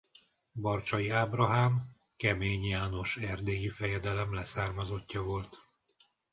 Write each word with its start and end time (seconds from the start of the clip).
Barcsay 0.53 1.09
Ábrahám 1.09 1.85
Kemény 2.17 2.63
János 2.65 3.17
erdélyi 3.17 3.69
fejedelem 3.69 4.33
leszármazottja 4.33 5.21
volt. 5.21 5.61